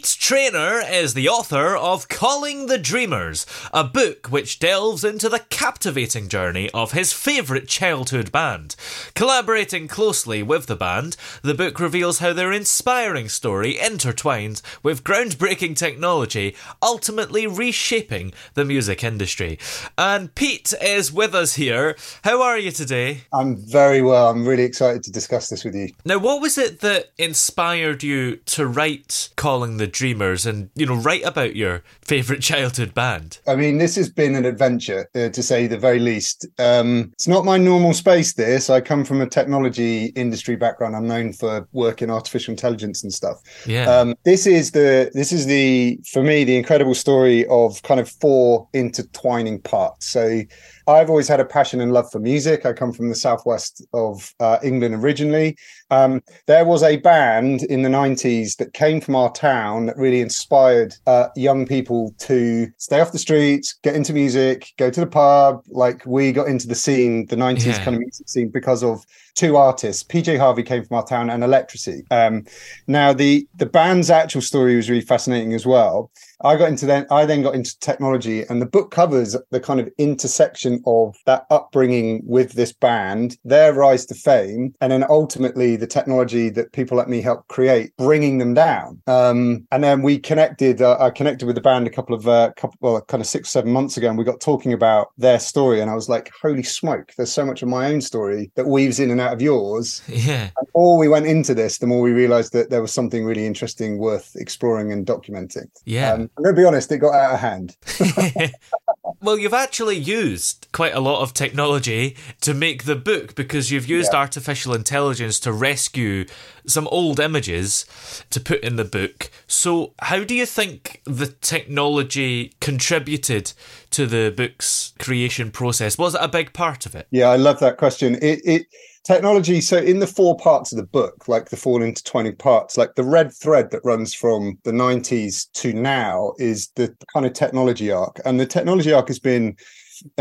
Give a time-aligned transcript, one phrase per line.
[0.00, 5.44] Pete Trainor is the author of Calling the Dreamers, a book which delves into the
[5.50, 8.76] captivating journey of his favourite childhood band.
[9.14, 15.76] Collaborating closely with the band, the book reveals how their inspiring story intertwines with groundbreaking
[15.76, 19.58] technology, ultimately reshaping the music industry.
[19.98, 21.94] And Pete is with us here.
[22.24, 23.24] How are you today?
[23.34, 24.30] I'm very well.
[24.30, 25.90] I'm really excited to discuss this with you.
[26.06, 30.96] Now, what was it that inspired you to write Calling the Dreamers and, you know,
[30.96, 33.38] write about your favourite childhood band?
[33.46, 36.46] I mean, this has been an adventure, uh, to say the very least.
[36.58, 38.70] Um, it's not my normal space, this.
[38.70, 40.96] I come from a technology industry background.
[40.96, 43.38] I'm known for work in artificial intelligence and stuff.
[43.66, 43.90] Yeah.
[43.90, 48.08] Um, this is the this is the for me the incredible story of kind of
[48.08, 50.06] four intertwining parts.
[50.06, 50.42] So
[50.86, 52.66] I've always had a passion and love for music.
[52.66, 55.56] I come from the southwest of uh, England originally.
[55.90, 60.20] Um, there was a band in the 90s that came from our town that really
[60.20, 65.06] inspired uh, young people to stay off the streets, get into music, go to the
[65.06, 65.62] pub.
[65.68, 67.84] Like we got into the scene, the 90s Yeah.
[67.84, 70.02] kind of music scene, because of two artists.
[70.02, 72.02] PJ Harvey came from our town and Electrasy.
[72.10, 72.44] Um,
[72.86, 76.10] now, the, the band's actual story was really fascinating as well.
[76.42, 79.78] I got into then I then got into technology and the book covers the kind
[79.78, 85.76] of intersection of that upbringing with this band, their rise to fame, and then ultimately
[85.80, 89.02] the technology that people like me helped create, bringing them down.
[89.06, 90.80] Um, and then we connected.
[90.80, 93.48] Uh, I connected with the band a couple of uh, couple, well, kind of six
[93.50, 95.80] seven months ago, and we got talking about their story.
[95.80, 97.12] And I was like, "Holy smoke!
[97.16, 100.50] There's so much of my own story that weaves in and out of yours." Yeah.
[100.58, 103.24] And the more we went into this, the more we realized that there was something
[103.24, 105.66] really interesting worth exploring and documenting.
[105.86, 106.12] Yeah.
[106.12, 107.76] Um, I'm to be honest, it got out of hand.
[109.22, 113.88] well, you've actually used quite a lot of technology to make the book because you've
[113.88, 114.20] used Yeah.
[114.20, 116.24] artificial intelligence to rescue
[116.66, 117.84] some old images
[118.30, 119.30] to put in the book.
[119.46, 123.52] So, how do you think the technology contributed
[123.90, 125.98] to the book's creation process?
[125.98, 127.06] Was it a big part of it?
[127.10, 128.14] Yeah, I love that question.
[128.22, 128.66] It, it
[129.04, 129.60] technology.
[129.60, 133.04] So in the four parts of the book, like the four intertwining parts, like the
[133.04, 138.20] red thread that runs from the '90s to now is the kind of technology arc,
[138.24, 139.56] and the technology arc has been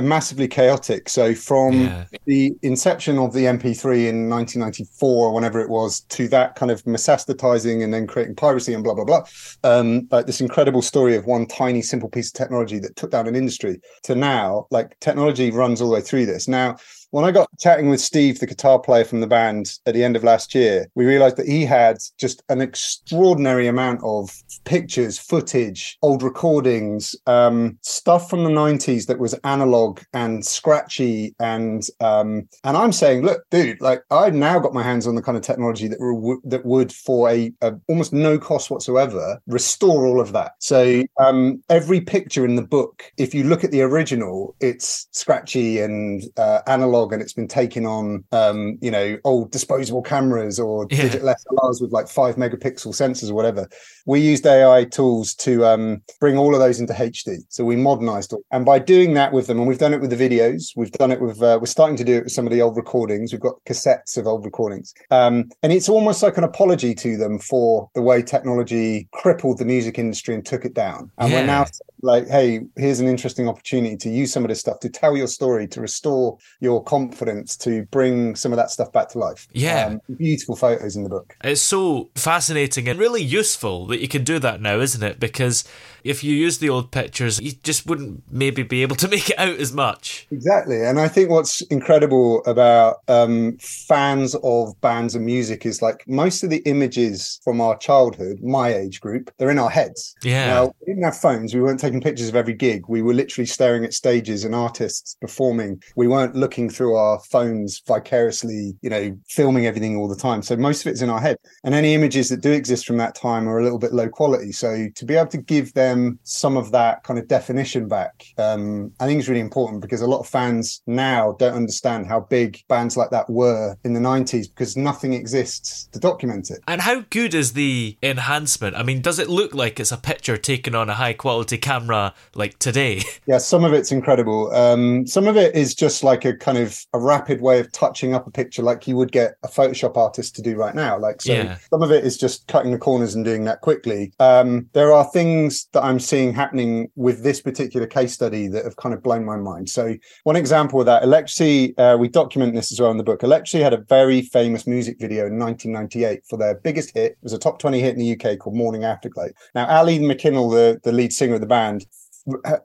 [0.02, 1.08] massively chaotic.
[1.08, 2.06] So from Yeah.
[2.26, 6.84] the inception of the MP3 in 1994 or whenever it was to that kind of
[6.84, 9.24] metastatizing and then creating piracy and blah blah blah,
[9.64, 13.28] um, like this incredible story of one tiny simple piece of technology that took down
[13.28, 16.48] an industry to now, like technology runs all the way through this.
[16.48, 16.76] Now,
[17.12, 20.16] when I got chatting with Steve, the guitar player from the band, at the end
[20.16, 24.32] of last year, we realized that he had just an extraordinary amount of
[24.66, 31.36] pictures, footage, old recordings, um, stuff from the 90s that was analog and scratchy.
[31.40, 35.22] And um, and I'm saying, look, dude, like I've now got my hands on the
[35.22, 40.06] kind of technology that, re- that would, for a, a almost no cost whatsoever, restore
[40.06, 40.54] all of that.
[40.60, 45.80] So um, every picture in the book, if you look at the original, it's scratchy
[45.80, 50.86] and uh, analog, and it's been taken on, um, you know, old disposable cameras or
[50.90, 51.04] Yeah.
[51.04, 53.68] digital SLRs with like five megapixel sensors or whatever.
[54.06, 57.38] We used AI tools to um, bring all of those into HD.
[57.50, 60.10] So we modernized it, and by doing that with them, and we've done it with
[60.10, 62.52] the videos, we've done it with, uh, we're starting to do it with some of
[62.54, 63.32] the old recordings.
[63.32, 67.40] We've got cassettes of old recordings, um, and it's almost like an apology to them
[67.40, 71.12] for the way technology crippled the music industry and took it down.
[71.18, 71.40] And Yeah.
[71.40, 71.66] we're now
[72.02, 75.28] like, hey, here's an interesting opportunity to use some of this stuff to tell your
[75.28, 79.48] story, to restore your confidence, to bring some of that stuff back to life.
[79.52, 79.86] Yeah.
[79.86, 81.38] Um, beautiful photos in the book.
[81.44, 85.20] It's so fascinating and really useful that you can do that now, isn't it?
[85.20, 85.66] Because
[86.04, 89.38] if you use the old pictures, you just wouldn't maybe be able to make it
[89.38, 90.26] out as much.
[90.32, 90.84] Exactly.
[90.84, 96.44] And I think what's incredible about um, fans of bands and music is like most
[96.44, 100.16] of the images from our childhood, my age group, they're in our heads.
[100.24, 100.48] Yeah.
[100.48, 101.54] Now, we didn't have phones.
[101.54, 102.86] We weren't taking pictures of every gig.
[102.88, 105.84] We were literally staring at stages and artists performing.
[105.96, 110.42] We weren't looking through our phones vicariously, you know, filming everything all the time.
[110.42, 111.36] So most of it's in our head.
[111.66, 114.54] And any images that do exist from that time are a little bit low quality.
[114.54, 118.94] So to be able to give them some of that kind of definition back, um,
[119.02, 122.64] I think is really important because a lot of fans now don't understand how big
[122.70, 126.60] bands like that were in the 90s because nothing exists to document it.
[126.66, 128.78] And how good is the enhancement?
[128.78, 132.14] I mean, does it look like it's a picture taken on a high quality camera
[132.36, 133.02] like today?
[133.26, 134.52] Yeah, some of it's incredible.
[134.56, 138.14] Um, some of it is just like a kind of a rapid way of touching
[138.14, 140.98] up a picture, like you would get a Photoshop artist to do right now.
[140.98, 141.58] Like, so Yeah.
[141.70, 144.12] some of it is just cutting the corners and doing that quickly.
[144.20, 148.76] Um, there are things that I'm seeing happening with this particular case study that have
[148.78, 149.70] kind of blown my mind.
[149.70, 153.22] So, one example of that, Electrasy, uh, we document this as well in the book.
[153.24, 157.14] Electrasy had a very famous music video in 1998 for their biggest hit.
[157.14, 159.30] It was a top 20 hit in the UK called Morning Afterglow.
[159.56, 161.86] Now, Ali McKinnell, the, the lead singer of the band,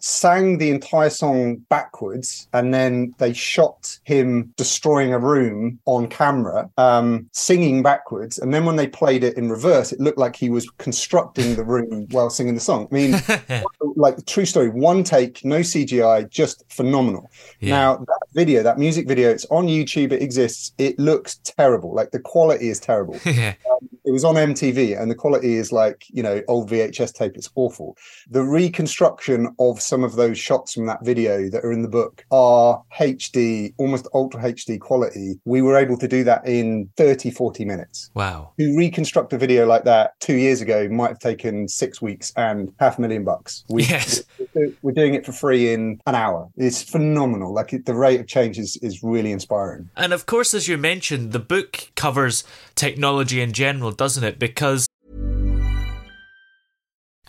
[0.01, 6.69] sang the entire song backwards and then they shot him destroying a room on camera
[6.79, 10.51] um singing backwards and then when they played it in reverse it looked like he
[10.51, 13.15] was constructing the room while singing the song i mean
[13.97, 17.31] like true story one take no cgi just phenomenal
[17.61, 17.71] Yeah.
[17.71, 22.11] now that video that music video it's on youtube it exists it looks terrible like
[22.11, 23.55] the quality is terrible yeah.
[24.05, 27.37] it was on MTV and the quality is like, you know, old VHS tape.
[27.37, 27.97] It's awful.
[28.31, 32.25] The reconstruction of some of those shots from that video that are in the book
[32.31, 35.39] are HD, almost ultra HD quality.
[35.45, 38.11] We were able to do that in 30, 40 minutes.
[38.15, 38.53] Wow.
[38.59, 42.73] To reconstruct a video like that two years ago might have taken six weeks and
[42.79, 43.65] half a million bucks.
[43.69, 44.23] We, Yes.
[44.55, 46.49] we're, we're doing it for free in an hour.
[46.57, 47.53] It's phenomenal.
[47.55, 49.91] Like it, the rate of change is, is really inspiring.
[49.97, 52.45] And of course, as you mentioned, the book covers
[52.75, 54.39] technology in general, doesn't it?
[54.39, 54.87] Because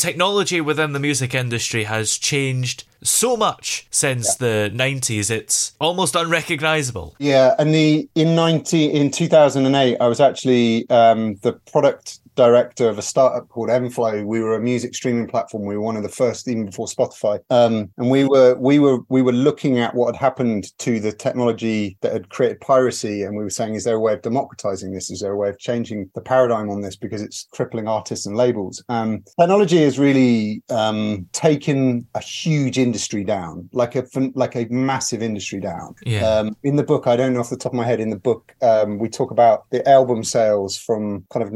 [0.00, 7.14] Technology within the music industry has changed so much since the 90s, it's almost unrecognizable.
[7.18, 11.52] Yeah, and the in ninety in two thousand and eight, I was actually um, the
[11.52, 14.24] product director of a startup called Mflow.
[14.24, 15.64] We were a music streaming platform.
[15.64, 17.40] We were one of the first, even before Spotify.
[17.50, 21.12] Um, and we were we were we were looking at what had happened to the
[21.12, 24.92] technology that had created piracy, and we were saying, is there a way of democratizing
[24.92, 25.10] this?
[25.10, 28.36] Is there a way of changing the paradigm on this because it's crippling artists and
[28.36, 28.82] labels?
[28.88, 35.22] Um, technology has really um, taken a huge industry down, like a like a massive
[35.22, 35.94] industry down.
[36.04, 36.26] Yeah.
[36.26, 38.00] Um, in the book, I don't know off the top of my head.
[38.00, 41.52] In the book, um, we talk about the album sales from kind of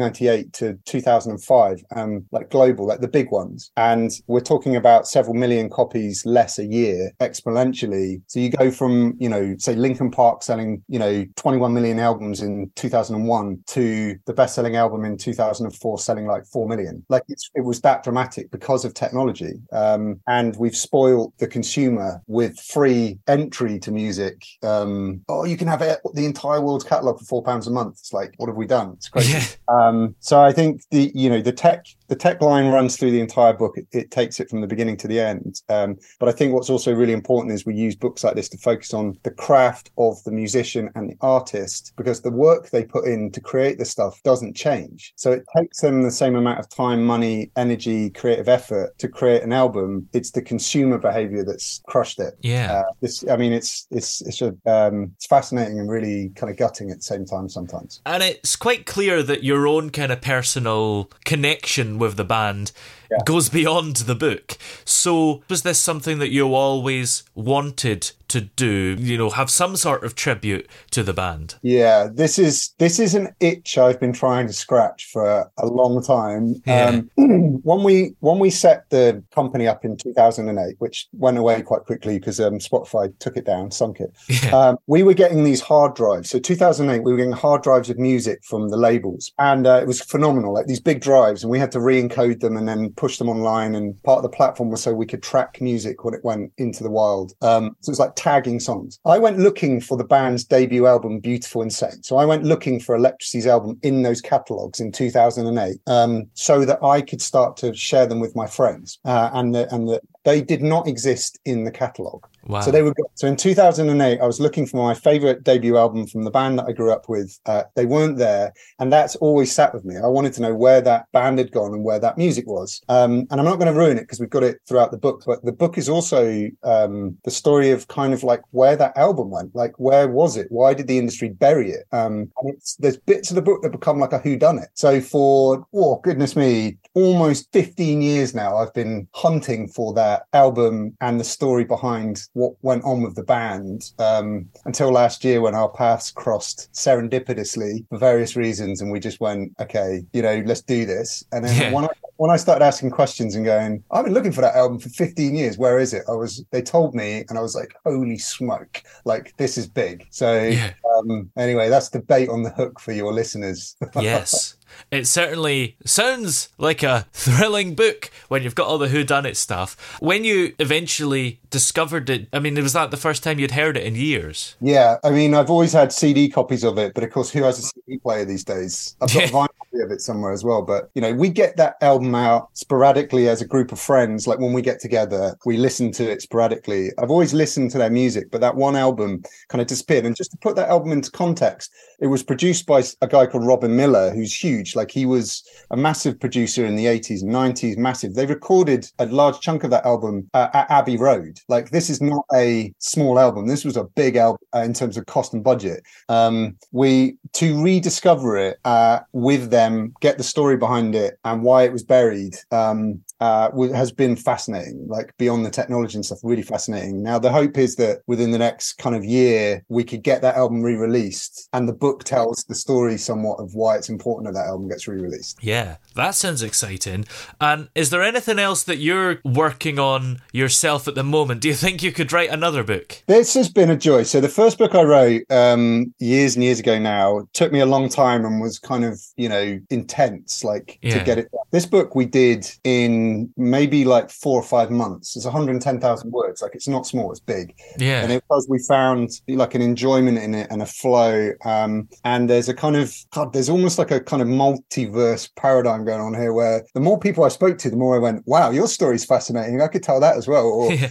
[0.00, 5.34] 1998 to 2005, um, like global, like the big ones, and we're talking about several
[5.34, 8.22] million copies less a year exponentially.
[8.26, 12.40] So you go from you know say Linkin Park selling you know 21 million albums
[12.40, 17.04] in 2001 to the best-selling album in 2004 selling like four million.
[17.08, 22.58] Like it was that dramatic because of technology, um, and we've spoiled the consumer with
[22.58, 24.44] free entry to music.
[24.62, 27.98] Um, oh, you can have it, the entire world's catalog for four pounds a month.
[28.00, 28.94] It's like, what have we done?
[28.96, 29.32] It's crazy.
[29.32, 29.44] Yeah.
[29.68, 33.12] Um, Um, so I think the you know the tech the tech line runs through
[33.12, 33.78] the entire book.
[33.78, 35.62] It, it takes it from the beginning to the end.
[35.68, 38.58] Um, but I think what's also really important is we use books like this to
[38.58, 43.06] focus on the craft of the musician and the artist because the work they put
[43.06, 45.12] in to create the stuff doesn't change.
[45.14, 49.44] So it takes them the same amount of time, money, energy, creative effort to create
[49.44, 50.08] an album.
[50.12, 52.34] It's the consumer behavior that's crushed it.
[52.40, 52.72] Yeah.
[52.72, 56.56] Uh, this, I mean, it's it's it's a um, it's fascinating and really kind of
[56.56, 58.02] gutting at the same time sometimes.
[58.04, 62.72] And it's quite clear that your own kind of personal connection with the band
[63.10, 63.18] Yeah.
[63.24, 64.58] goes beyond the book.
[64.84, 68.96] So, was this something that you always wanted to do?
[68.98, 71.56] You know, have some sort of tribute to the band?
[71.62, 76.02] Yeah, this is this is an itch I've been trying to scratch for a long
[76.02, 76.62] time.
[76.66, 77.02] Yeah.
[77.16, 81.84] Um, when we when we set the company up in 2008, which went away quite
[81.84, 84.12] quickly because um, Spotify took it down, sunk it.
[84.40, 84.56] Yeah.
[84.56, 86.30] Um, we were getting these hard drives.
[86.30, 89.86] So 2008, we were getting hard drives of music from the labels, and uh, it
[89.86, 90.54] was phenomenal.
[90.54, 93.74] Like these big drives, and we had to re-encode them and then push them online.
[93.74, 96.82] And part of the platform was so we could track music when it went into
[96.82, 97.32] the wild.
[97.42, 99.00] Um, so it was like tagging songs.
[99.06, 102.02] I went looking for the band's debut album, Beautiful Insane.
[102.02, 106.82] So I went looking for Electrasy's album in those catalogs in 2008, um, so that
[106.84, 110.42] I could start to share them with my friends, uh, and the, and that they
[110.42, 112.24] did not exist in the catalog.
[112.44, 112.60] Wow.
[112.60, 114.20] So they were so in 2008.
[114.20, 117.08] I was looking for my favorite debut album from the band that I grew up
[117.08, 117.38] with.
[117.46, 119.96] Uh, they weren't there, and that's always sat with me.
[119.96, 122.80] I wanted to know where that band had gone and where that music was.
[122.88, 125.22] Um, and I'm not going to ruin it because we've got it throughout the book.
[125.26, 129.30] But the book is also um, the story of kind of like where that album
[129.30, 129.54] went.
[129.54, 130.46] Like where was it?
[130.50, 131.84] Why did the industry bury it?
[131.92, 134.68] Um, and there's bits of the book that become like a who done it.
[134.74, 140.96] So for oh goodness me, almost 15 years now, I've been hunting for that album
[141.00, 145.54] and the story behind what went on with the band um, until last year when
[145.54, 150.62] our paths crossed serendipitously for various reasons, and we just went, okay, you know, let's
[150.62, 151.24] do this.
[151.32, 151.72] And then Yeah.
[151.72, 154.78] when I when I started asking questions and going, I've been looking for that album
[154.78, 155.56] for 15 years.
[155.56, 156.02] Where is it?
[156.06, 160.06] I was, they told me, and I was like, holy smoke, like this is big.
[160.10, 160.74] So, Yeah.
[160.98, 163.74] um, anyway, that's the bait on the hook for your listeners.
[163.98, 164.54] yes.
[164.90, 169.98] It certainly sounds like a thrilling book when you've got all the whodunit stuff.
[170.00, 173.84] When you eventually discovered it, I mean, was that the first time you'd heard it
[173.84, 174.56] in years?
[174.60, 177.58] Yeah, I mean, I've always had CD copies of it, but of course, who has
[177.58, 178.96] a CD player these days?
[179.00, 180.62] I've got a vinyl copy of it somewhere as well.
[180.62, 184.26] But you know, we get that album out sporadically as a group of friends.
[184.26, 186.90] Like when we get together, we listen to it sporadically.
[186.98, 190.04] I've always listened to their music, but that one album kind of disappeared.
[190.04, 193.46] And just to put that album into context, it was produced by a guy called
[193.46, 194.59] Robin Millar, who's huge.
[194.74, 198.14] Like he was a massive producer in the 80s and 90s, massive.
[198.14, 201.40] They recorded a large chunk of that album uh, at Abbey Road.
[201.48, 203.46] Like this is not a small album.
[203.46, 205.82] This was a big album uh, in terms of cost and budget.
[206.08, 211.64] Um, we to rediscover it uh, with them, get the story behind it and why
[211.64, 212.36] it was buried.
[212.50, 217.02] Um, uh, has been fascinating, like beyond the technology and stuff, really fascinating.
[217.02, 220.36] Now, the hope is that within the next kind of year, we could get that
[220.36, 224.38] album re released, and the book tells the story somewhat of why it's important that
[224.40, 225.38] that album gets re released.
[225.42, 227.04] Yeah, that sounds exciting.
[227.40, 231.40] And is there anything else that you're working on yourself at the moment?
[231.40, 233.02] Do you think you could write another book?
[233.06, 234.04] This has been a joy.
[234.04, 237.66] So the first book I wrote um, years and years ago now took me a
[237.66, 240.98] long time and was kind of you know intense, like Yeah.
[240.98, 241.28] to get it.
[241.50, 245.16] This book we did in maybe like four or five months.
[245.16, 246.42] It's 110,000 words.
[246.42, 247.10] Like it's not small.
[247.10, 247.54] It's big.
[247.78, 248.02] Yeah.
[248.02, 251.32] And it was we found like an enjoyment in it and a flow.
[251.44, 255.84] Um, and there's a kind of God, there's almost like a kind of multiverse paradigm
[255.84, 258.50] going on here where the more people I spoke to, the more I went, wow,
[258.50, 259.60] your story's fascinating.
[259.60, 260.46] I could tell that as well.
[260.46, 260.90] Or Yeah.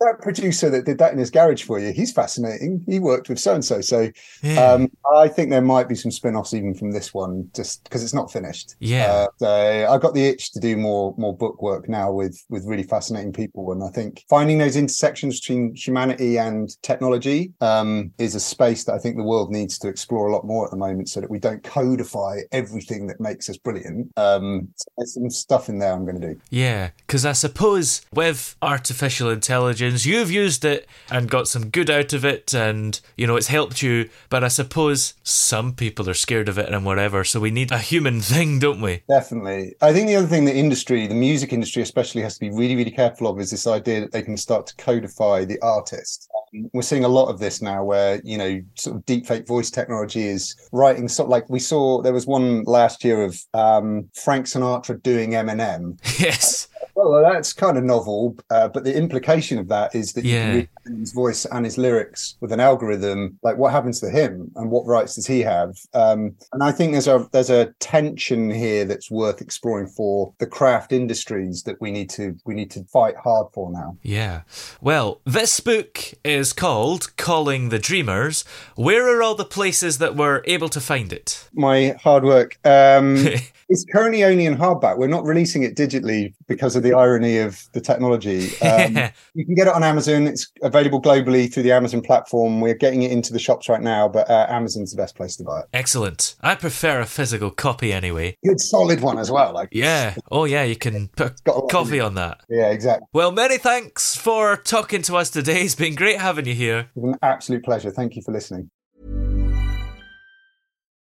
[0.00, 2.84] That producer that did that in his garage for you, he's fascinating.
[2.86, 3.80] He worked with so and so.
[3.80, 4.10] So
[4.58, 8.02] um, I think there might be some spin offs even from this one, just because
[8.02, 8.74] it's not finished.
[8.80, 9.06] Yeah.
[9.06, 12.64] Uh, so I've got the itch to do more more book work now with with
[12.66, 18.34] really fascinating people, and I think finding those intersections between humanity and technology um, is
[18.34, 20.76] a space that I think the world needs to explore a lot more at the
[20.76, 24.12] moment, so that we don't codify everything that makes us brilliant.
[24.16, 26.40] Um, so there's some stuff in there I'm going to do.
[26.50, 32.12] Yeah, because I suppose with artificial intelligence, you've used it and got some good out
[32.12, 34.08] of it, and you know it's helped you.
[34.28, 37.24] But I suppose some people are scared of it and whatever.
[37.24, 39.02] So we need a human thing, don't we?
[39.08, 39.74] Definitely.
[39.80, 42.76] I think the other thing the industry, the music industry especially, has to be really,
[42.76, 46.28] really careful of is this idea that they can start to codify the artist.
[46.54, 49.70] Um, We're seeing a lot of this now where, you know, sort of deepfake voice
[49.70, 54.08] technology is writing sort of like we saw there was one last year of um,
[54.14, 55.98] Frank Sinatra doing Eminem.
[56.18, 56.68] Yes.
[56.98, 60.54] Well, that's kind of novel, uh, but the implication of that is that you can
[60.56, 63.38] read his voice and his lyrics with an algorithm.
[63.44, 65.76] Like, what happens to him, and what rights does he have?
[65.94, 70.46] Um, and I think there's a there's a tension here that's worth exploring for the
[70.46, 73.96] craft industries that we need to we need to fight hard for now.
[74.02, 74.42] Yeah.
[74.80, 78.44] Well, this book is called Calling the Dreamers.
[78.74, 81.48] Where are all the places that we're able to find it?
[81.52, 82.58] My hard work.
[82.64, 83.24] Um,
[83.68, 84.98] it's currently only in hardback.
[84.98, 88.56] We're not releasing it digitally because of the irony of the technology.
[88.60, 88.96] Um,
[89.34, 90.26] you can get it on Amazon.
[90.26, 92.60] It's available globally through the Amazon platform.
[92.60, 95.44] We're getting it into the shops right now, but uh, Amazon's the best place to
[95.44, 95.66] buy it.
[95.72, 96.36] Excellent.
[96.40, 98.36] I prefer a physical copy anyway.
[98.44, 99.52] Good, solid one as well.
[99.52, 100.14] Like, Yeah.
[100.30, 102.40] Oh, yeah, you can put coffee on that.
[102.48, 103.06] yeah, exactly.
[103.12, 105.62] Well, many thanks for talking to us today.
[105.62, 106.90] It's been great having you here.
[106.96, 107.90] It's an absolute pleasure.
[107.90, 108.70] Thank you for listening.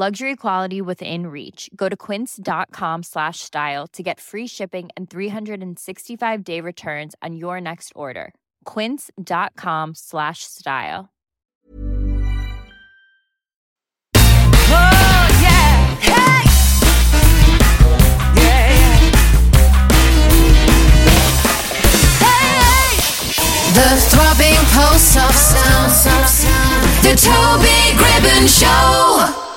[0.00, 1.68] Luxury quality within reach.
[1.74, 7.60] Go to quince.com slash style to get free shipping and 365 day returns on your
[7.60, 8.32] next order.
[8.64, 11.08] Quince.com slash style.
[14.14, 14.20] Oh,
[15.42, 15.96] yeah.
[15.98, 16.44] Hey!
[18.36, 19.10] Yeah, yeah.
[23.74, 25.90] The throbbing pulse of sound.
[27.02, 29.47] The Toby Gribbon Show.